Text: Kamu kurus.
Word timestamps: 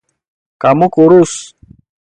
Kamu 0.61 0.85
kurus. 0.93 1.33